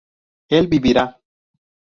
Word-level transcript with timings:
él 0.49 0.65
vivirá 0.65 1.21